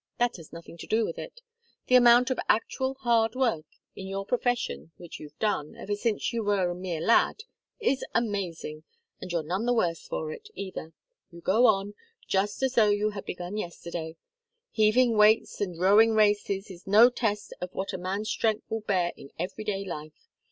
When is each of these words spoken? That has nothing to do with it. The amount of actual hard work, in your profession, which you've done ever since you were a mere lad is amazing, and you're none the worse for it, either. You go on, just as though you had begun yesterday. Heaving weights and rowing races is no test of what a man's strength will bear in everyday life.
That 0.17 0.37
has 0.37 0.51
nothing 0.51 0.79
to 0.79 0.87
do 0.87 1.05
with 1.05 1.19
it. 1.19 1.41
The 1.85 1.93
amount 1.93 2.31
of 2.31 2.39
actual 2.49 2.95
hard 3.01 3.35
work, 3.35 3.67
in 3.95 4.07
your 4.07 4.25
profession, 4.25 4.91
which 4.97 5.19
you've 5.19 5.37
done 5.37 5.75
ever 5.75 5.93
since 5.93 6.33
you 6.33 6.43
were 6.43 6.71
a 6.71 6.73
mere 6.73 6.99
lad 7.01 7.43
is 7.79 8.03
amazing, 8.15 8.81
and 9.21 9.31
you're 9.31 9.43
none 9.43 9.67
the 9.67 9.75
worse 9.75 10.07
for 10.07 10.31
it, 10.31 10.49
either. 10.55 10.93
You 11.29 11.41
go 11.41 11.67
on, 11.67 11.93
just 12.27 12.63
as 12.63 12.73
though 12.73 12.89
you 12.89 13.11
had 13.11 13.25
begun 13.25 13.57
yesterday. 13.57 14.15
Heaving 14.71 15.17
weights 15.17 15.61
and 15.61 15.79
rowing 15.79 16.15
races 16.15 16.71
is 16.71 16.87
no 16.87 17.11
test 17.11 17.53
of 17.61 17.71
what 17.75 17.93
a 17.93 17.99
man's 17.99 18.27
strength 18.31 18.65
will 18.71 18.81
bear 18.81 19.13
in 19.15 19.29
everyday 19.37 19.85
life. 19.85 20.27